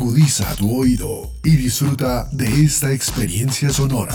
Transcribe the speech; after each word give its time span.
Agudiza 0.00 0.54
tu 0.54 0.78
oído 0.78 1.28
y 1.42 1.56
disfruta 1.56 2.28
de 2.30 2.46
esta 2.62 2.92
experiencia 2.92 3.70
sonora. 3.70 4.14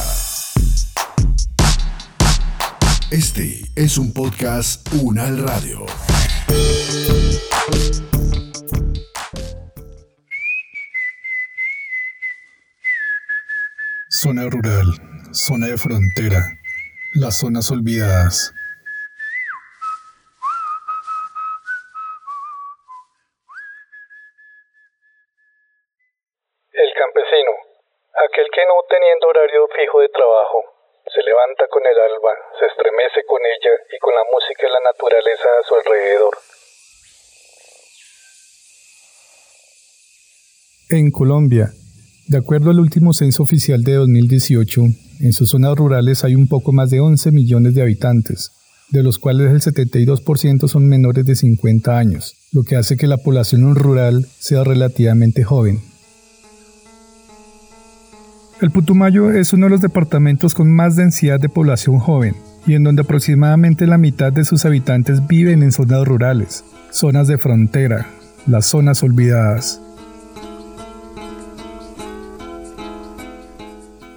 Este 3.12 3.66
es 3.76 3.98
un 3.98 4.14
podcast 4.14 4.88
Unal 4.94 5.40
Radio. 5.40 5.86
Zona 14.10 14.46
rural, 14.50 14.88
zona 15.34 15.68
de 15.68 15.78
frontera, 15.78 16.60
las 17.12 17.40
zonas 17.40 17.70
olvidadas. 17.72 18.54
Que 28.54 28.62
no 28.70 28.86
teniendo 28.88 29.28
horario 29.28 29.66
fijo 29.74 30.00
de 30.00 30.10
trabajo, 30.10 30.62
se 31.10 31.22
levanta 31.26 31.66
con 31.74 31.82
el 31.82 31.98
alba, 31.98 32.34
se 32.60 32.66
estremece 32.70 33.26
con 33.26 33.42
ella 33.42 33.74
y 33.90 33.98
con 33.98 34.14
la 34.14 34.24
música 34.30 34.62
y 34.62 34.72
la 34.72 34.94
naturaleza 34.94 35.50
a 35.58 35.64
su 35.66 35.74
alrededor. 35.76 36.34
En 40.92 41.10
Colombia, 41.10 41.74
de 42.30 42.38
acuerdo 42.38 42.70
al 42.70 42.80
último 42.80 43.14
censo 43.14 43.42
oficial 43.42 43.82
de 43.82 43.94
2018, 43.94 44.82
en 45.22 45.34
sus 45.34 45.50
zonas 45.50 45.76
rurales 45.76 46.24
hay 46.24 46.36
un 46.36 46.48
poco 46.48 46.72
más 46.72 46.92
de 46.92 47.00
11 47.00 47.32
millones 47.32 47.74
de 47.74 47.82
habitantes, 47.82 48.52
de 48.92 49.02
los 49.02 49.18
cuales 49.18 49.50
el 49.50 49.62
72% 49.62 50.68
son 50.68 50.88
menores 50.88 51.26
de 51.26 51.36
50 51.36 51.98
años, 51.98 52.36
lo 52.54 52.62
que 52.62 52.76
hace 52.76 52.98
que 52.98 53.08
la 53.08 53.18
población 53.18 53.74
rural 53.74 54.26
sea 54.40 54.64
relativamente 54.64 55.44
joven. 55.44 55.93
El 58.62 58.72
Putumayo 58.72 59.32
es 59.32 59.52
uno 59.52 59.66
de 59.66 59.72
los 59.72 59.82
departamentos 59.82 60.54
con 60.54 60.72
más 60.72 60.96
densidad 60.96 61.40
de 61.40 61.50
población 61.50 62.00
joven 62.00 62.36
y 62.66 62.76
en 62.76 62.84
donde 62.84 63.02
aproximadamente 63.02 63.88
la 63.88 63.98
mitad 63.98 64.32
de 64.32 64.46
sus 64.46 64.64
habitantes 64.66 65.26
viven 65.28 65.64
en 65.64 65.72
zonas 65.72 66.06
rurales, 66.06 66.64
zonas 66.92 67.28
de 67.28 67.38
frontera, 67.38 68.08
las 68.48 68.68
zonas 68.68 69.04
olvidadas. 69.04 69.82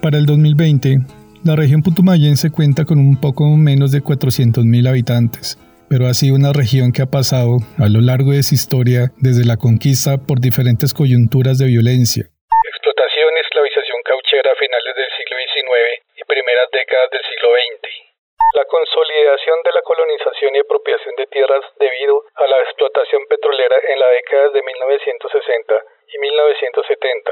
Para 0.01 0.17
el 0.17 0.25
2020, 0.25 0.99
la 1.43 1.55
región 1.55 1.81
putumayense 1.81 2.49
cuenta 2.51 2.85
con 2.85 2.99
un 2.99 3.19
poco 3.19 3.49
menos 3.57 3.91
de 3.91 4.01
400.000 4.01 4.87
habitantes, 4.87 5.57
pero 5.89 6.07
ha 6.07 6.13
sido 6.13 6.35
una 6.35 6.53
región 6.53 6.91
que 6.91 7.01
ha 7.01 7.07
pasado 7.07 7.57
a 7.77 7.89
lo 7.89 8.01
largo 8.01 8.31
de 8.31 8.43
su 8.43 8.55
historia 8.55 9.11
desde 9.19 9.43
la 9.43 9.57
conquista 9.57 10.17
por 10.17 10.39
diferentes 10.39 10.93
coyunturas 10.93 11.57
de 11.57 11.65
violencia, 11.65 12.29
Explotación 12.67 13.31
y 13.35 13.39
esclavización 13.43 13.99
cauchera 14.03 14.51
a 14.51 14.55
finales 14.55 14.93
del 14.95 15.11
siglo 15.15 15.35
XIX 15.39 15.66
y 16.15 16.23
primeras 16.23 16.69
décadas 16.71 17.09
del 17.11 17.21
siglo 17.23 17.49
XX. 17.53 18.07
La 18.53 18.65
consolidación 18.65 19.61
de 19.63 19.71
la 19.73 19.81
colonización 19.81 20.55
y 20.55 20.59
apropiación 20.59 21.15
de 21.15 21.27
tierras 21.27 21.65
debido 21.77 22.23
a 22.35 22.47
la 22.47 22.61
explotación 22.61 23.25
petrolera 23.27 23.77
en 23.83 23.99
las 23.99 24.11
décadas 24.11 24.53
de 24.53 24.61
1960 24.63 25.81
y 26.13 26.17
1970. 26.19 27.31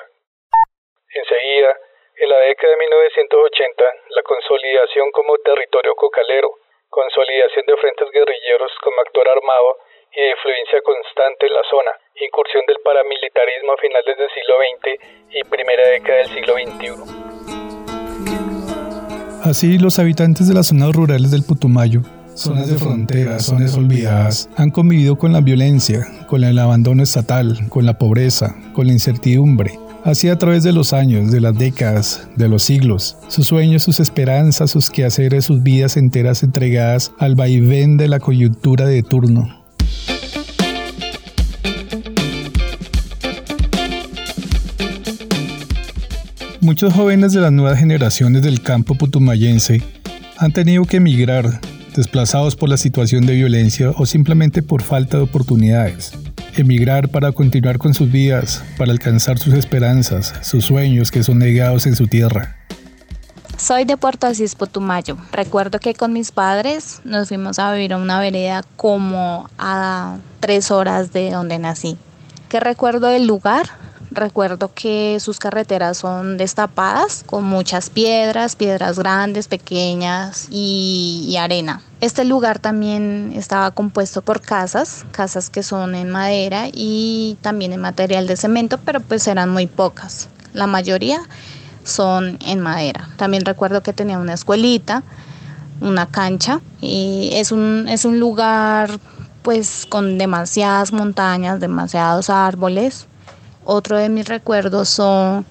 Enseguida, 1.15 1.77
en 2.17 2.29
la 2.29 2.39
década 2.39 2.71
de 2.71 2.77
1980, 2.77 3.85
la 4.09 4.23
consolidación 4.23 5.11
como 5.11 5.37
territorio 5.39 5.95
cocalero, 5.95 6.51
consolidación 6.89 7.65
de 7.65 7.77
frentes 7.77 8.11
guerrilleros 8.11 8.71
como 8.81 9.01
actor 9.01 9.29
armado 9.29 9.77
y 10.11 10.21
de 10.21 10.29
influencia 10.29 10.81
constante 10.81 11.47
en 11.47 11.53
la 11.53 11.63
zona, 11.63 11.97
incursión 12.15 12.65
del 12.65 12.79
paramilitarismo 12.83 13.73
a 13.73 13.77
finales 13.77 14.17
del 14.17 14.29
siglo 14.31 14.57
XX 14.59 14.99
y 15.31 15.43
primera 15.43 15.89
década 15.89 16.17
del 16.19 16.27
siglo 16.27 16.53
XXI. 16.53 17.24
Así, 19.45 19.77
los 19.77 19.99
habitantes 19.99 20.47
de 20.47 20.55
las 20.55 20.67
zonas 20.67 20.91
rurales 20.95 21.29
del 21.29 21.43
Putumayo, 21.43 22.01
zonas 22.33 22.67
de 22.67 22.79
frontera, 22.79 23.39
zonas 23.39 23.75
olvidadas, 23.75 24.49
han 24.57 24.71
convivido 24.71 25.19
con 25.19 25.33
la 25.33 25.41
violencia, 25.41 26.07
con 26.27 26.43
el 26.43 26.57
abandono 26.57 27.03
estatal, 27.03 27.69
con 27.69 27.85
la 27.85 27.99
pobreza, 27.99 28.55
con 28.73 28.87
la 28.87 28.93
incertidumbre, 28.93 29.77
Así 30.03 30.29
a 30.29 30.37
través 30.37 30.63
de 30.63 30.71
los 30.71 30.93
años, 30.93 31.31
de 31.31 31.41
las 31.41 31.57
décadas, 31.57 32.27
de 32.35 32.47
los 32.47 32.61
siglos, 32.61 33.17
sus 33.27 33.47
sueños, 33.47 33.81
sus 33.81 33.99
esperanzas, 33.99 34.69
sus 34.69 34.91
quehaceres, 34.91 35.45
sus 35.45 35.63
vidas 35.63 35.97
enteras 35.97 36.43
entregadas 36.43 37.11
al 37.17 37.33
vaivén 37.33 37.97
de 37.97 38.07
la 38.07 38.19
coyuntura 38.19 38.85
de 38.85 39.01
turno. 39.01 39.64
Muchos 46.65 46.95
jóvenes 46.95 47.31
de 47.31 47.41
las 47.41 47.51
nuevas 47.51 47.77
generaciones 47.77 48.41
del 48.41 48.59
campo 48.59 48.95
putumayense 48.95 49.83
han 50.39 50.51
tenido 50.51 50.83
que 50.85 50.97
emigrar, 50.97 51.61
desplazados 51.95 52.55
por 52.55 52.69
la 52.69 52.77
situación 52.77 53.27
de 53.27 53.35
violencia 53.35 53.91
o 53.95 54.07
simplemente 54.07 54.63
por 54.63 54.81
falta 54.81 55.17
de 55.17 55.23
oportunidades. 55.23 56.13
Emigrar 56.55 57.09
para 57.09 57.31
continuar 57.33 57.77
con 57.77 57.93
sus 57.93 58.11
vidas, 58.11 58.63
para 58.79 58.91
alcanzar 58.91 59.37
sus 59.37 59.53
esperanzas, 59.53 60.33
sus 60.41 60.65
sueños 60.65 61.11
que 61.11 61.21
son 61.21 61.37
negados 61.37 61.85
en 61.85 61.95
su 61.95 62.07
tierra. 62.07 62.55
Soy 63.59 63.85
de 63.85 63.95
Puerto 63.95 64.25
Asís, 64.25 64.55
Putumayo. 64.55 65.17
Recuerdo 65.31 65.79
que 65.79 65.93
con 65.93 66.13
mis 66.13 66.31
padres 66.31 66.99
nos 67.03 67.27
fuimos 67.27 67.59
a 67.59 67.71
vivir 67.73 67.93
a 67.93 67.97
una 67.97 68.19
vereda 68.19 68.63
como 68.75 69.51
a 69.59 70.17
tres 70.39 70.71
horas 70.71 71.13
de 71.13 71.29
donde 71.29 71.59
nací. 71.59 71.95
¿Qué 72.49 72.59
recuerdo 72.59 73.09
del 73.09 73.27
lugar? 73.27 73.84
Recuerdo 74.15 74.71
que 74.73 75.17
sus 75.19 75.39
carreteras 75.39 75.97
son 75.97 76.37
destapadas 76.37 77.25
con 77.25 77.43
muchas 77.43 77.89
piedras, 77.89 78.55
piedras 78.55 78.97
grandes, 78.97 79.49
pequeñas 79.49 80.47
y, 80.49 81.35
arena. 81.37 81.81
Este 81.99 82.23
lugar 82.23 82.59
también 82.59 83.33
estaba 83.35 83.71
compuesto 83.71 84.21
por 84.21 84.39
casas, 84.39 85.05
casas 85.11 85.49
que 85.49 85.63
son 85.63 85.95
en 85.95 86.09
madera 86.09 86.69
y 86.71 87.37
también 87.41 87.73
en 87.73 87.81
material 87.81 88.25
de 88.25 88.37
cemento, 88.37 88.79
pero 88.85 89.01
pues 89.01 89.27
eran 89.27 89.49
muy 89.49 89.67
pocas. 89.67 90.29
La 90.53 90.65
mayoría 90.65 91.19
son 91.83 92.39
en 92.45 92.61
madera. 92.61 93.09
También 93.17 93.43
recuerdo 93.43 93.83
que 93.83 93.91
tenía 93.91 94.17
una 94.17 94.33
escuelita, 94.33 95.03
una 95.81 96.05
cancha 96.05 96.61
y 96.79 97.31
es 97.33 97.51
un, 97.51 97.87
es 97.89 98.05
un 98.05 98.21
lugar 98.21 98.97
pues 99.41 99.85
con 99.89 100.17
demasiadas 100.17 100.93
montañas, 100.93 101.59
demasiados 101.59 102.29
árboles 102.29 103.07
otro 103.65 103.97
de 103.97 104.09
mis 104.09 104.27
recuerdos 104.27 104.89
son 104.89 105.45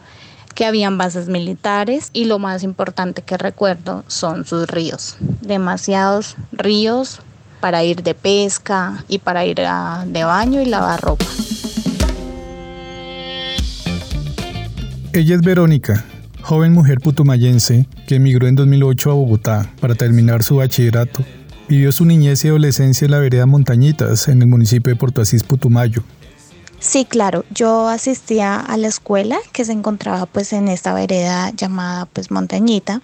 que 0.55 0.65
habían 0.65 0.97
bases 0.97 1.29
militares 1.29 2.11
y 2.13 2.25
lo 2.27 2.39
más 2.39 2.63
importante 2.63 3.23
que 3.23 3.37
recuerdo 3.37 4.05
son 4.07 4.47
sus 4.47 4.69
ríos. 4.69 5.17
Demasiados 5.43 6.37
ríos 6.53 7.21
para 7.61 7.83
ir 7.83 8.03
de 8.03 8.15
pesca 8.15 9.05
y 9.09 9.19
para 9.19 9.45
ir 9.45 9.57
de 9.57 10.25
baño 10.25 10.61
y 10.61 10.67
lavar 10.67 11.01
ropa. 11.01 11.25
Ella 15.13 15.37
es 15.37 15.43
Verónica, 15.43 16.05
joven 16.43 16.73
mujer 16.73 16.99
putumayense 17.01 17.87
que 18.07 18.17
emigró 18.17 18.49
en 18.49 18.57
2008 18.57 19.11
a 19.11 19.15
Bogotá 19.15 19.71
para 19.81 19.95
terminar 19.95 20.43
su 20.43 20.57
bachillerato. 20.57 21.25
Vivió 21.69 21.93
su 21.93 22.05
niñez 22.05 22.45
y 22.45 22.49
adolescencia 22.49 23.07
en 23.07 23.13
la 23.13 23.19
vereda 23.19 23.47
Montañitas, 23.47 24.29
en 24.29 24.43
el 24.43 24.49
municipio 24.49 24.93
de 24.93 24.99
Puerto 24.99 25.23
Asís, 25.23 25.43
Putumayo. 25.43 26.03
Sí, 26.85 27.07
claro, 27.07 27.47
yo 27.51 27.89
asistía 27.89 28.61
a 28.61 28.77
la 28.77 28.89
escuela 28.89 29.39
que 29.53 29.65
se 29.65 29.73
encontraba 29.73 30.27
pues 30.27 30.53
en 30.53 30.69
esta 30.69 30.93
vereda 30.93 31.51
llamada 31.57 32.05
pues 32.05 32.31
Montañita. 32.31 33.01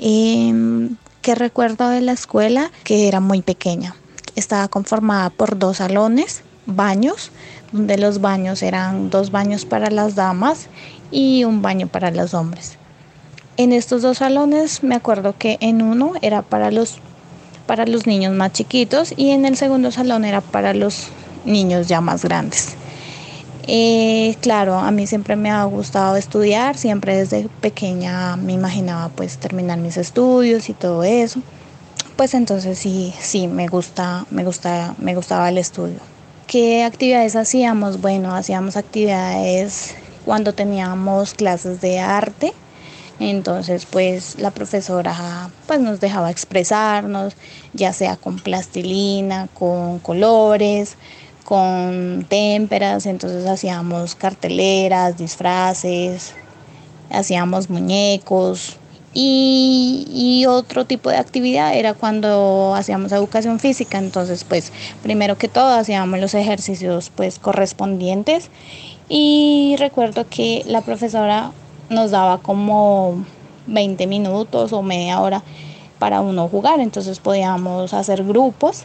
Eh, 0.00 0.88
¿Qué 1.22 1.36
recuerdo 1.36 1.88
de 1.88 2.00
la 2.00 2.10
escuela? 2.10 2.72
Que 2.82 3.06
era 3.06 3.20
muy 3.20 3.40
pequeña. 3.40 3.94
Estaba 4.34 4.66
conformada 4.66 5.30
por 5.30 5.56
dos 5.56 5.76
salones, 5.76 6.42
baños, 6.66 7.30
donde 7.70 7.96
los 7.96 8.20
baños 8.20 8.60
eran 8.60 9.08
dos 9.08 9.30
baños 9.30 9.66
para 9.66 9.88
las 9.88 10.16
damas 10.16 10.66
y 11.12 11.44
un 11.44 11.62
baño 11.62 11.86
para 11.86 12.10
los 12.10 12.34
hombres. 12.34 12.76
En 13.56 13.72
estos 13.72 14.02
dos 14.02 14.18
salones 14.18 14.82
me 14.82 14.96
acuerdo 14.96 15.36
que 15.38 15.58
en 15.60 15.80
uno 15.80 16.14
era 16.22 16.42
para 16.42 16.72
los, 16.72 16.98
para 17.68 17.86
los 17.86 18.04
niños 18.04 18.34
más 18.34 18.52
chiquitos 18.52 19.14
y 19.16 19.30
en 19.30 19.44
el 19.44 19.56
segundo 19.56 19.92
salón 19.92 20.24
era 20.24 20.40
para 20.40 20.74
los 20.74 21.06
niños 21.44 21.86
ya 21.86 22.00
más 22.00 22.24
grandes. 22.24 22.76
Eh, 23.68 24.36
claro, 24.40 24.74
a 24.74 24.90
mí 24.90 25.06
siempre 25.06 25.36
me 25.36 25.50
ha 25.50 25.62
gustado 25.64 26.16
estudiar, 26.16 26.76
siempre 26.76 27.16
desde 27.16 27.48
pequeña 27.60 28.36
me 28.36 28.52
imaginaba 28.52 29.08
pues 29.10 29.38
terminar 29.38 29.78
mis 29.78 29.96
estudios 29.96 30.68
y 30.68 30.72
todo 30.72 31.04
eso. 31.04 31.40
Pues 32.16 32.34
entonces 32.34 32.78
sí, 32.78 33.14
sí, 33.20 33.46
me 33.46 33.68
gusta, 33.68 34.26
me 34.30 34.44
gusta, 34.44 34.94
me 34.98 35.14
gustaba 35.14 35.48
el 35.48 35.58
estudio. 35.58 36.00
¿Qué 36.46 36.82
actividades 36.82 37.36
hacíamos? 37.36 38.00
Bueno, 38.00 38.34
hacíamos 38.34 38.76
actividades 38.76 39.94
cuando 40.24 40.52
teníamos 40.52 41.34
clases 41.34 41.80
de 41.80 42.00
arte. 42.00 42.52
Entonces, 43.20 43.86
pues 43.86 44.38
la 44.40 44.50
profesora 44.50 45.50
pues 45.66 45.78
nos 45.80 46.00
dejaba 46.00 46.30
expresarnos, 46.30 47.34
ya 47.72 47.92
sea 47.92 48.16
con 48.16 48.38
plastilina, 48.38 49.48
con 49.54 50.00
colores, 50.00 50.96
con 51.44 52.26
témperas, 52.28 53.06
entonces 53.06 53.46
hacíamos 53.46 54.14
carteleras, 54.14 55.18
disfraces, 55.18 56.34
hacíamos 57.10 57.70
muñecos, 57.70 58.78
y, 59.14 60.44
otro 60.48 60.84
tipo 60.86 61.10
de 61.10 61.16
actividad 61.16 61.74
era 61.74 61.94
cuando 61.94 62.74
hacíamos 62.74 63.12
educación 63.12 63.60
física, 63.60 63.98
entonces 63.98 64.44
pues 64.44 64.72
primero 65.02 65.36
que 65.36 65.48
todo 65.48 65.74
hacíamos 65.74 66.18
los 66.18 66.34
ejercicios 66.34 67.10
pues 67.14 67.38
correspondientes 67.38 68.50
y 69.08 69.76
recuerdo 69.78 70.26
que 70.28 70.62
la 70.66 70.80
profesora 70.80 71.52
nos 71.90 72.10
daba 72.10 72.38
como 72.38 73.24
20 73.66 74.06
minutos 74.06 74.72
o 74.72 74.82
media 74.82 75.20
hora 75.20 75.42
para 75.98 76.20
uno 76.20 76.48
jugar, 76.48 76.80
entonces 76.80 77.20
podíamos 77.20 77.94
hacer 77.94 78.24
grupos 78.24 78.84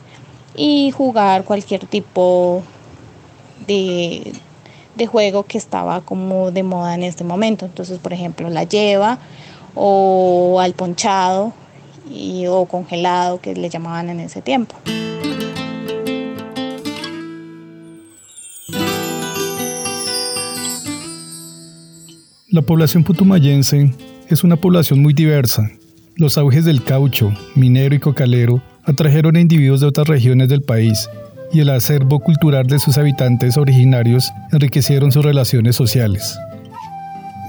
y 0.58 0.92
jugar 0.92 1.46
cualquier 1.46 1.86
tipo 1.86 2.64
de, 3.68 4.34
de 4.96 5.08
juego 5.08 5.44
que 5.44 5.58
estaba 5.58 6.02
como 6.02 6.52
de 6.52 6.64
moda 6.64 6.96
en 6.96 7.04
este 7.04 7.24
momento, 7.24 7.66
entonces 7.66 8.00
por 8.00 8.12
ejemplo 8.12 8.50
la 8.50 8.64
lleva, 8.64 9.20
o 9.76 10.60
al 10.60 10.74
ponchado 10.74 11.54
o 12.50 12.66
congelado 12.66 13.40
que 13.40 13.54
le 13.54 13.70
llamaban 13.70 14.10
en 14.10 14.20
ese 14.20 14.42
tiempo. 14.42 14.76
La 22.50 22.62
población 22.62 23.04
putumayense 23.04 23.94
es 24.30 24.44
una 24.44 24.56
población 24.56 25.02
muy 25.02 25.14
diversa. 25.14 25.70
Los 26.16 26.38
auges 26.38 26.66
del 26.66 26.84
caucho, 26.84 27.32
minero 27.56 27.94
y 27.94 28.00
cocalero 28.00 28.64
atrajeron 28.88 29.36
a 29.36 29.42
individuos 29.42 29.82
de 29.82 29.88
otras 29.88 30.08
regiones 30.08 30.50
del 30.50 30.62
país 30.62 31.10
y 31.52 31.60
el 31.60 31.70
acervo 31.70 32.20
cultural 32.20 32.66
de 32.68 32.80
sus 32.80 32.98
habitantes 32.98 33.58
originarios 33.58 34.32
enriquecieron 34.52 35.12
sus 35.12 35.24
relaciones 35.24 35.76
sociales. 35.76 36.38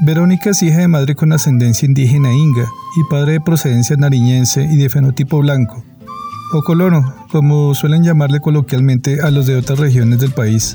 Verónica 0.02 0.50
es 0.50 0.62
hija 0.62 0.78
de 0.78 0.88
madre 0.88 1.14
con 1.14 1.32
ascendencia 1.32 1.86
indígena 1.86 2.32
inga 2.32 2.66
y 2.96 3.10
padre 3.10 3.32
de 3.32 3.40
procedencia 3.40 3.96
nariñense 3.96 4.62
y 4.62 4.76
de 4.76 4.88
fenotipo 4.88 5.38
blanco, 5.38 5.82
o 6.52 6.62
colono, 6.62 7.14
como 7.32 7.74
suelen 7.74 8.04
llamarle 8.04 8.40
coloquialmente 8.40 9.20
a 9.20 9.30
los 9.30 9.46
de 9.46 9.56
otras 9.56 9.78
regiones 9.78 10.20
del 10.20 10.30
país. 10.30 10.74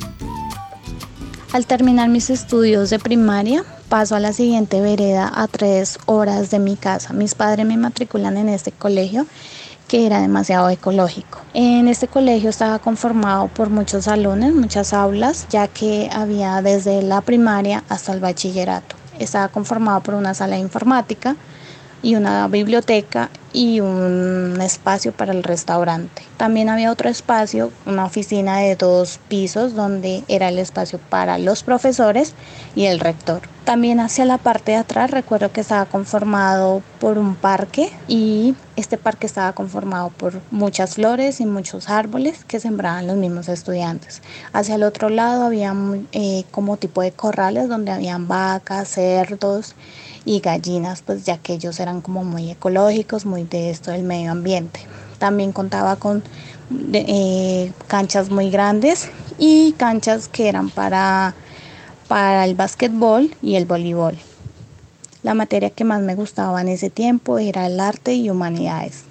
Al 1.54 1.66
terminar 1.68 2.10
mis 2.10 2.30
estudios 2.30 2.90
de 2.90 3.00
primaria, 3.00 3.64
paso 3.88 4.16
a 4.16 4.20
la 4.20 4.34
siguiente 4.34 4.82
vereda 4.82 5.32
a 5.34 5.48
tres 5.48 6.00
horas 6.06 6.50
de 6.50 6.60
mi 6.60 6.76
casa. 6.76 7.14
Mis 7.14 7.36
padres 7.36 7.66
me 7.66 7.78
matriculan 7.78 8.38
en 8.38 8.50
este 8.50 8.72
colegio 8.72 9.28
que 9.94 10.08
era 10.08 10.22
demasiado 10.22 10.72
ecológico. 10.72 11.42
En 11.54 11.88
este 11.88 12.08
colegio 12.08 12.50
estaba 12.50 12.80
conformado 12.80 13.48
por 13.50 13.70
muchos 13.70 14.06
salones, 14.06 14.52
muchas 14.52 14.92
aulas, 14.92 15.46
ya 15.52 15.68
que 15.68 16.10
había 16.12 16.64
desde 16.64 17.04
la 17.04 17.22
primaria 17.22 17.84
hasta 17.90 18.12
el 18.12 18.20
bachillerato. 18.20 18.96
Estaba 19.20 19.50
conformado 19.50 20.02
por 20.02 20.16
una 20.16 20.34
sala 20.34 20.56
de 20.56 20.62
informática 20.62 21.36
y 22.04 22.16
una 22.16 22.48
biblioteca 22.50 23.32
y 23.54 23.80
un 23.80 24.60
espacio 24.62 25.12
para 25.12 25.32
el 25.32 25.44
restaurante. 25.44 26.24
También 26.38 26.70
había 26.70 26.92
otro 26.92 27.10
espacio, 27.10 27.72
una 27.86 28.06
oficina 28.06 28.58
de 28.58 28.76
dos 28.76 29.20
pisos 29.30 29.74
donde 29.74 30.24
era 30.28 30.50
el 30.50 30.60
espacio 30.60 31.00
para 31.10 31.38
los 31.38 31.64
profesores 31.64 32.34
y 32.76 32.86
el 32.86 33.00
rector. 33.00 33.42
También 33.64 34.02
hacia 34.02 34.26
la 34.26 34.38
parte 34.38 34.74
de 34.74 34.78
atrás 34.78 35.12
recuerdo 35.12 35.54
que 35.54 35.62
estaba 35.62 35.86
conformado 35.86 36.82
por 37.00 37.18
un 37.18 37.36
parque 37.36 37.94
y 38.10 38.56
este 38.76 38.98
parque 38.98 39.26
estaba 39.26 39.54
conformado 39.54 40.10
por 40.10 40.42
muchas 40.52 40.96
flores 40.96 41.40
y 41.40 41.46
muchos 41.46 41.90
árboles 41.90 42.44
que 42.44 42.60
sembraban 42.60 43.08
los 43.08 43.16
mismos 43.16 43.48
estudiantes. 43.48 44.22
Hacia 44.52 44.76
el 44.76 44.84
otro 44.84 45.08
lado 45.08 45.46
había 45.46 45.74
eh, 46.12 46.44
como 46.52 46.76
tipo 46.76 47.02
de 47.02 47.14
corrales 47.14 47.70
donde 47.70 47.92
habían 47.92 48.28
vacas, 48.28 48.90
cerdos 48.90 49.76
y 50.26 50.40
gallinas, 50.40 51.02
pues 51.02 51.26
ya 51.26 51.38
que 51.38 51.54
ellos 51.54 51.80
eran 51.80 52.02
como 52.02 52.24
muy 52.24 52.52
ecológicos, 52.52 53.26
muy 53.26 53.44
de 53.44 53.70
esto 53.70 53.92
del 53.92 54.04
medio 54.04 54.32
ambiente. 54.32 54.82
También 55.20 55.52
contaba 55.52 55.96
con 55.96 56.24
eh, 56.94 57.72
canchas 57.88 58.30
muy 58.30 58.50
grandes 58.50 59.10
y 59.38 59.74
canchas 59.74 60.28
que 60.28 60.50
eran 60.50 60.70
para, 60.70 61.34
para 62.08 62.46
el 62.46 62.56
básquetbol 62.56 63.36
y 63.42 63.56
el 63.56 63.66
voleibol. 63.66 64.18
La 65.24 65.34
materia 65.34 65.70
que 65.70 65.86
más 65.86 66.02
me 66.02 66.16
gustaba 66.16 66.60
en 66.62 66.68
ese 66.68 66.90
tiempo 66.90 67.40
era 67.40 67.66
el 67.66 67.80
arte 67.80 68.14
y 68.14 68.30
humanidades. 68.30 69.04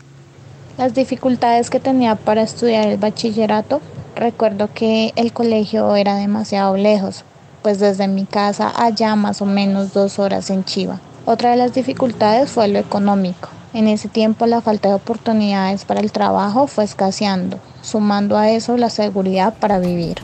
Las 0.79 0.95
dificultades 0.95 1.71
que 1.71 1.81
tenía 1.81 2.17
para 2.17 2.43
estudiar 2.43 2.89
el 2.89 2.99
bachillerato, 2.99 3.81
recuerdo 4.17 4.73
que 4.73 5.13
el 5.17 5.33
colegio 5.33 5.97
era 5.97 6.17
demasiado 6.17 6.77
lejos, 6.77 7.25
pues 7.63 7.79
desde 7.79 8.09
mi 8.09 8.25
casa 8.25 8.73
allá 8.77 9.17
más 9.17 9.41
o 9.41 9.47
menos 9.47 9.93
dos 9.93 10.19
horas 10.19 10.51
en 10.51 10.65
Chiva. 10.65 11.01
Otra 11.25 11.51
de 11.53 11.57
las 11.57 11.73
dificultades 11.73 12.51
fue 12.51 12.69
lo 12.69 12.79
económico. 12.79 13.49
En 13.73 13.89
ese 13.89 14.09
tiempo 14.09 14.47
la 14.47 14.61
falta 14.61 14.89
de 14.89 14.95
oportunidades 14.95 15.85
para 15.85 16.01
el 16.01 16.13
trabajo 16.13 16.67
fue 16.67 16.85
escaseando, 16.85 17.59
sumando 17.81 18.37
a 18.37 18.51
eso 18.51 18.77
la 18.77 18.91
seguridad 18.91 19.55
para 19.59 19.79
vivir. 19.79 20.17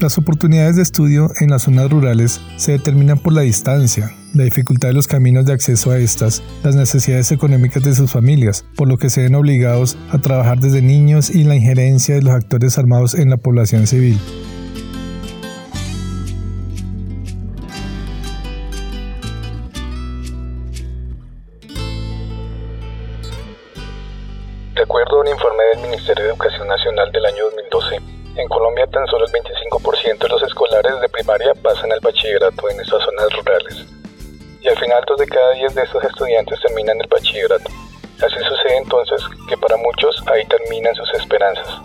Las 0.00 0.18
oportunidades 0.18 0.76
de 0.76 0.82
estudio 0.82 1.28
en 1.40 1.50
las 1.50 1.62
zonas 1.62 1.88
rurales 1.88 2.40
se 2.56 2.72
determinan 2.72 3.18
por 3.18 3.32
la 3.32 3.42
distancia, 3.42 4.10
la 4.34 4.42
dificultad 4.42 4.88
de 4.88 4.94
los 4.94 5.06
caminos 5.06 5.46
de 5.46 5.52
acceso 5.52 5.92
a 5.92 5.98
estas, 5.98 6.42
las 6.64 6.74
necesidades 6.74 7.30
económicas 7.30 7.82
de 7.84 7.94
sus 7.94 8.10
familias, 8.10 8.64
por 8.76 8.88
lo 8.88 8.98
que 8.98 9.08
se 9.08 9.22
ven 9.22 9.36
obligados 9.36 9.96
a 10.10 10.18
trabajar 10.18 10.58
desde 10.58 10.82
niños 10.82 11.30
y 11.30 11.44
la 11.44 11.54
injerencia 11.54 12.16
de 12.16 12.22
los 12.22 12.34
actores 12.34 12.76
armados 12.76 13.14
en 13.14 13.30
la 13.30 13.36
población 13.36 13.86
civil. 13.86 14.18
Acuerdo 24.84 25.16
a 25.16 25.20
un 25.20 25.28
informe 25.28 25.64
del 25.72 25.78
Ministerio 25.78 26.24
de 26.24 26.30
Educación 26.30 26.68
Nacional 26.68 27.10
del 27.10 27.24
año 27.24 27.44
2012, 27.44 27.96
en 28.36 28.48
Colombia 28.48 28.86
tan 28.88 29.06
solo 29.06 29.24
el 29.24 29.32
25% 29.32 30.18
de 30.18 30.28
los 30.28 30.42
escolares 30.42 31.00
de 31.00 31.08
primaria 31.08 31.54
pasan 31.54 31.90
al 31.90 32.00
bachillerato 32.00 32.68
en 32.68 32.78
estas 32.80 33.02
zonas 33.02 33.32
rurales. 33.32 33.86
Y 34.60 34.68
al 34.68 34.78
final 34.78 35.02
dos 35.06 35.18
de 35.18 35.26
cada 35.26 35.52
diez 35.52 35.74
de 35.74 35.82
estos 35.82 36.04
estudiantes 36.04 36.60
terminan 36.60 37.00
el 37.00 37.08
bachillerato. 37.08 37.70
Así 38.20 38.36
sucede 38.46 38.76
entonces 38.76 39.22
que 39.48 39.56
para 39.56 39.76
muchos 39.78 40.22
ahí 40.30 40.44
terminan 40.46 40.94
sus 40.94 41.14
esperanzas, 41.14 41.80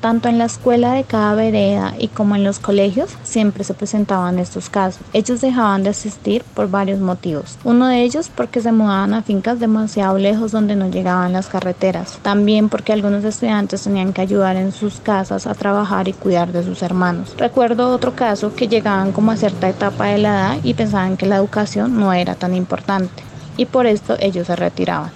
tanto 0.00 0.28
en 0.28 0.38
la 0.38 0.46
escuela 0.46 0.94
de 0.94 1.04
cada 1.04 1.34
vereda 1.34 1.94
y 1.98 2.08
como 2.08 2.34
en 2.34 2.44
los 2.44 2.58
colegios 2.58 3.10
siempre 3.22 3.64
se 3.64 3.74
presentaban 3.74 4.38
estos 4.38 4.70
casos. 4.70 5.02
Ellos 5.12 5.40
dejaban 5.40 5.82
de 5.82 5.90
asistir 5.90 6.42
por 6.54 6.70
varios 6.70 7.00
motivos. 7.00 7.58
Uno 7.64 7.86
de 7.86 8.02
ellos 8.02 8.30
porque 8.34 8.60
se 8.60 8.72
mudaban 8.72 9.14
a 9.14 9.22
fincas 9.22 9.60
demasiado 9.60 10.18
lejos 10.18 10.52
donde 10.52 10.76
no 10.76 10.90
llegaban 10.90 11.32
las 11.32 11.46
carreteras. 11.46 12.18
También 12.22 12.68
porque 12.68 12.92
algunos 12.92 13.24
estudiantes 13.24 13.82
tenían 13.82 14.12
que 14.12 14.22
ayudar 14.22 14.56
en 14.56 14.72
sus 14.72 15.00
casas 15.00 15.46
a 15.46 15.54
trabajar 15.54 16.08
y 16.08 16.12
cuidar 16.12 16.52
de 16.52 16.64
sus 16.64 16.82
hermanos. 16.82 17.34
Recuerdo 17.36 17.94
otro 17.94 18.14
caso 18.14 18.54
que 18.54 18.68
llegaban 18.68 19.12
como 19.12 19.32
a 19.32 19.36
cierta 19.36 19.68
etapa 19.68 20.06
de 20.06 20.18
la 20.18 20.28
edad 20.28 20.58
y 20.62 20.74
pensaban 20.74 21.16
que 21.16 21.26
la 21.26 21.36
educación 21.36 21.98
no 21.98 22.12
era 22.12 22.34
tan 22.34 22.54
importante 22.54 23.22
y 23.56 23.66
por 23.66 23.86
esto 23.86 24.16
ellos 24.20 24.46
se 24.46 24.56
retiraban. 24.56 25.10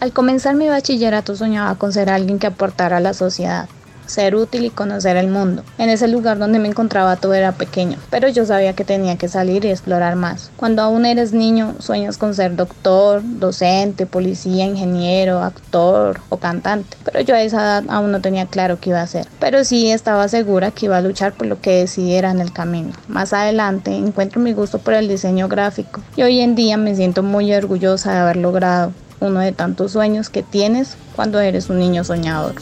Al 0.00 0.12
comenzar 0.12 0.54
mi 0.54 0.68
bachillerato 0.68 1.36
soñaba 1.36 1.74
con 1.76 1.92
ser 1.92 2.10
alguien 2.10 2.38
que 2.38 2.46
aportara 2.46 2.98
a 2.98 3.00
la 3.00 3.14
sociedad 3.14 3.68
ser 4.06 4.34
útil 4.34 4.64
y 4.64 4.70
conocer 4.70 5.16
el 5.16 5.28
mundo. 5.28 5.62
En 5.78 5.90
ese 5.90 6.08
lugar 6.08 6.38
donde 6.38 6.58
me 6.58 6.68
encontraba 6.68 7.16
todo 7.16 7.34
era 7.34 7.52
pequeño, 7.52 7.98
pero 8.10 8.28
yo 8.28 8.46
sabía 8.46 8.74
que 8.74 8.84
tenía 8.84 9.16
que 9.16 9.28
salir 9.28 9.64
y 9.64 9.70
explorar 9.70 10.16
más. 10.16 10.50
Cuando 10.56 10.82
aún 10.82 11.06
eres 11.06 11.32
niño, 11.32 11.74
sueñas 11.78 12.18
con 12.18 12.34
ser 12.34 12.56
doctor, 12.56 13.22
docente, 13.24 14.06
policía, 14.06 14.64
ingeniero, 14.64 15.42
actor 15.42 16.20
o 16.28 16.38
cantante, 16.38 16.96
pero 17.04 17.20
yo 17.20 17.34
a 17.34 17.42
esa 17.42 17.62
edad 17.62 17.84
aún 17.88 18.12
no 18.12 18.20
tenía 18.20 18.46
claro 18.46 18.78
qué 18.80 18.90
iba 18.90 19.00
a 19.00 19.04
hacer. 19.04 19.26
Pero 19.40 19.64
sí 19.64 19.90
estaba 19.90 20.28
segura 20.28 20.70
que 20.70 20.86
iba 20.86 20.96
a 20.96 21.02
luchar 21.02 21.32
por 21.32 21.46
lo 21.46 21.60
que 21.60 21.78
decidiera 21.80 22.30
en 22.30 22.40
el 22.40 22.52
camino. 22.52 22.92
Más 23.08 23.32
adelante 23.32 23.94
encuentro 23.94 24.40
mi 24.40 24.52
gusto 24.52 24.78
por 24.78 24.94
el 24.94 25.08
diseño 25.08 25.48
gráfico 25.48 26.00
y 26.16 26.22
hoy 26.22 26.40
en 26.40 26.54
día 26.54 26.76
me 26.76 26.94
siento 26.94 27.22
muy 27.22 27.52
orgullosa 27.52 28.12
de 28.12 28.18
haber 28.18 28.36
logrado 28.36 28.92
uno 29.20 29.40
de 29.40 29.52
tantos 29.52 29.92
sueños 29.92 30.28
que 30.28 30.42
tienes 30.42 30.96
cuando 31.14 31.40
eres 31.40 31.70
un 31.70 31.78
niño 31.78 32.04
soñador. 32.04 32.54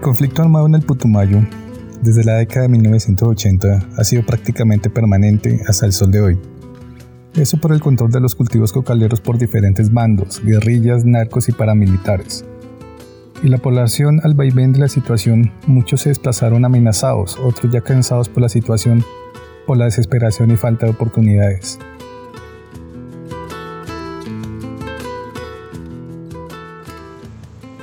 Conflicto 0.00 0.42
armado 0.42 0.66
en 0.66 0.74
el 0.74 0.82
Putumayo, 0.82 1.40
desde 2.02 2.24
la 2.24 2.34
década 2.34 2.62
de 2.62 2.68
1980, 2.68 3.88
ha 3.96 4.04
sido 4.04 4.24
prácticamente 4.24 4.88
permanente 4.90 5.60
hasta 5.66 5.86
el 5.86 5.92
sol 5.92 6.10
de 6.10 6.20
hoy. 6.20 6.38
Eso 7.34 7.58
por 7.58 7.72
el 7.72 7.80
control 7.80 8.10
de 8.10 8.20
los 8.20 8.34
cultivos 8.34 8.72
cocaleros 8.72 9.20
por 9.20 9.38
diferentes 9.38 9.92
bandos, 9.92 10.42
guerrillas, 10.44 11.04
narcos 11.04 11.48
y 11.48 11.52
paramilitares. 11.52 12.44
Y 13.42 13.48
la 13.48 13.58
población 13.58 14.20
al 14.24 14.34
vaivén 14.34 14.72
de 14.72 14.80
la 14.80 14.88
situación, 14.88 15.52
muchos 15.66 16.02
se 16.02 16.08
desplazaron 16.08 16.64
amenazados, 16.64 17.38
otros 17.38 17.72
ya 17.72 17.80
cansados 17.80 18.28
por 18.28 18.42
la 18.42 18.48
situación, 18.48 19.04
por 19.66 19.76
la 19.76 19.84
desesperación 19.84 20.50
y 20.50 20.56
falta 20.56 20.86
de 20.86 20.92
oportunidades. 20.92 21.78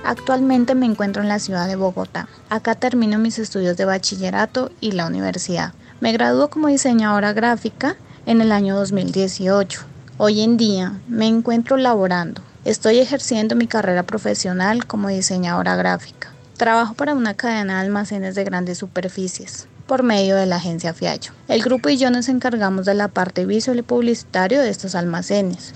Actualmente 0.05 0.75
me 0.75 0.85
encuentro 0.85 1.23
en 1.23 1.29
la 1.29 1.39
ciudad 1.39 1.67
de 1.67 1.75
Bogotá. 1.75 2.29
Acá 2.51 2.75
termino 2.75 3.17
mis 3.17 3.39
estudios 3.39 3.75
de 3.75 3.85
bachillerato 3.85 4.71
y 4.79 4.91
la 4.91 5.07
universidad. 5.07 5.73
Me 5.99 6.11
graduó 6.11 6.51
como 6.51 6.67
diseñadora 6.67 7.33
gráfica 7.33 7.95
en 8.27 8.39
el 8.39 8.51
año 8.51 8.75
2018. 8.75 9.81
Hoy 10.19 10.41
en 10.41 10.57
día 10.57 10.93
me 11.07 11.25
encuentro 11.27 11.75
laborando. 11.77 12.43
Estoy 12.65 12.99
ejerciendo 12.99 13.55
mi 13.55 13.65
carrera 13.65 14.03
profesional 14.03 14.85
como 14.85 15.07
diseñadora 15.07 15.75
gráfica. 15.75 16.31
Trabajo 16.55 16.93
para 16.93 17.15
una 17.15 17.33
cadena 17.33 17.79
de 17.79 17.87
almacenes 17.87 18.35
de 18.35 18.43
grandes 18.43 18.77
superficies 18.77 19.67
por 19.87 20.03
medio 20.03 20.35
de 20.35 20.45
la 20.45 20.57
agencia 20.57 20.93
Fiallo. 20.93 21.31
El 21.47 21.63
grupo 21.63 21.89
y 21.89 21.97
yo 21.97 22.11
nos 22.11 22.29
encargamos 22.29 22.85
de 22.85 22.93
la 22.93 23.07
parte 23.07 23.45
visual 23.45 23.79
y 23.79 23.83
publicitario 23.83 24.61
de 24.61 24.69
estos 24.69 24.95
almacenes, 24.95 25.73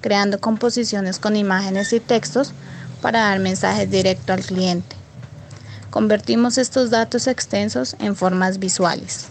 creando 0.00 0.40
composiciones 0.40 1.18
con 1.18 1.36
imágenes 1.36 1.92
y 1.92 2.00
textos 2.00 2.52
para 3.00 3.20
dar 3.20 3.38
mensajes 3.38 3.90
directo 3.90 4.32
al 4.32 4.44
cliente. 4.44 4.96
Convertimos 5.90 6.58
estos 6.58 6.90
datos 6.90 7.26
extensos 7.26 7.96
en 8.00 8.16
formas 8.16 8.58
visuales. 8.58 9.26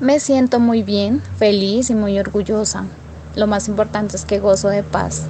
Me 0.00 0.18
siento 0.20 0.58
muy 0.60 0.82
bien, 0.82 1.22
feliz 1.38 1.88
y 1.90 1.94
muy 1.94 2.18
orgullosa. 2.18 2.84
Lo 3.36 3.46
más 3.46 3.68
importante 3.68 4.16
es 4.16 4.24
que 4.24 4.40
gozo 4.40 4.68
de 4.68 4.82
paz. 4.82 5.22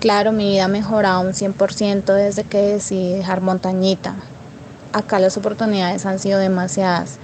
Claro, 0.00 0.30
mi 0.30 0.50
vida 0.50 0.66
ha 0.66 0.68
mejorado 0.68 1.22
un 1.22 1.32
100% 1.34 2.14
desde 2.14 2.44
que 2.44 2.58
decidí 2.58 3.14
dejar 3.14 3.40
montañita. 3.40 4.14
Acá 4.92 5.18
las 5.18 5.36
oportunidades 5.36 6.06
han 6.06 6.20
sido 6.20 6.38
demasiadas. 6.38 7.18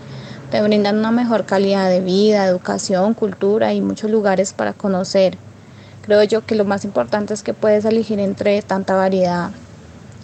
Te 0.51 0.61
brindan 0.61 0.99
una 0.99 1.13
mejor 1.13 1.47
calidad 1.47 1.89
de 1.89 2.01
vida, 2.01 2.47
educación, 2.47 3.15
cultura 3.15 3.73
y 3.73 3.81
muchos 3.81 4.11
lugares 4.11 4.53
para 4.53 4.73
conocer. 4.73 5.39
Creo 6.05 6.23
yo 6.23 6.45
que 6.45 6.55
lo 6.55 6.67
más 6.67 6.85
importante 6.85 7.33
es 7.33 7.43
que 7.43 7.55
puedes 7.55 7.87
elegir 7.87 8.21
entre 8.21 8.61
tanta 8.61 8.95
variedad. 8.95 9.51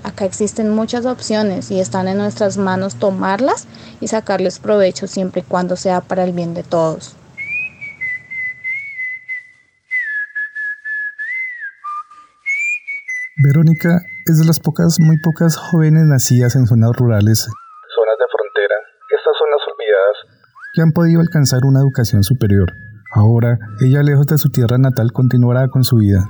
Acá 0.04 0.26
existen 0.26 0.68
muchas 0.68 1.06
opciones 1.06 1.70
y 1.70 1.80
están 1.80 2.06
en 2.06 2.18
nuestras 2.18 2.58
manos 2.58 2.96
tomarlas 2.96 3.66
y 3.98 4.08
sacarles 4.08 4.58
provecho 4.58 5.06
siempre 5.06 5.40
y 5.40 5.44
cuando 5.44 5.76
sea 5.76 6.02
para 6.02 6.24
el 6.24 6.32
bien 6.32 6.52
de 6.52 6.64
todos. 6.64 7.16
Verónica 13.42 14.00
es 14.26 14.38
de 14.38 14.44
las 14.44 14.60
pocas, 14.60 14.98
muy 15.00 15.16
pocas 15.18 15.56
jóvenes 15.56 16.04
nacidas 16.04 16.56
en 16.56 16.66
zonas 16.66 16.90
rurales. 16.94 17.40
Zonas 17.40 18.18
de 18.18 18.26
frontera, 18.30 18.74
estas 19.08 19.32
zonas 19.38 19.60
olvidadas. 19.64 20.16
Que 20.74 20.82
han 20.82 20.92
podido 20.92 21.20
alcanzar 21.22 21.60
una 21.64 21.80
educación 21.80 22.22
superior. 22.22 22.89
Ahora, 23.12 23.58
ella 23.80 24.02
lejos 24.02 24.26
de 24.26 24.38
su 24.38 24.50
tierra 24.50 24.78
natal 24.78 25.12
continuará 25.12 25.68
con 25.68 25.84
su 25.84 25.96
vida. 25.96 26.28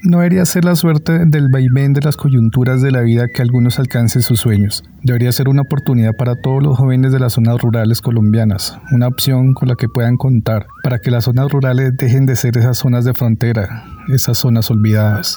No 0.00 0.18
debería 0.18 0.44
ser 0.44 0.64
la 0.64 0.76
suerte 0.76 1.26
del 1.26 1.48
vaivén 1.52 1.92
de 1.92 2.00
las 2.00 2.16
coyunturas 2.16 2.80
de 2.80 2.92
la 2.92 3.00
vida 3.00 3.26
que 3.34 3.42
algunos 3.42 3.80
alcancen 3.80 4.22
sus 4.22 4.38
sueños. 4.38 4.84
Debería 5.02 5.32
ser 5.32 5.48
una 5.48 5.62
oportunidad 5.62 6.12
para 6.16 6.40
todos 6.40 6.62
los 6.62 6.78
jóvenes 6.78 7.10
de 7.10 7.18
las 7.18 7.32
zonas 7.32 7.60
rurales 7.60 8.00
colombianas, 8.00 8.78
una 8.92 9.08
opción 9.08 9.54
con 9.54 9.68
la 9.68 9.74
que 9.74 9.88
puedan 9.88 10.16
contar, 10.16 10.66
para 10.84 11.00
que 11.00 11.10
las 11.10 11.24
zonas 11.24 11.50
rurales 11.50 11.96
dejen 11.96 12.26
de 12.26 12.36
ser 12.36 12.56
esas 12.56 12.78
zonas 12.78 13.04
de 13.04 13.12
frontera, 13.12 13.84
esas 14.08 14.38
zonas 14.38 14.70
olvidadas. 14.70 15.36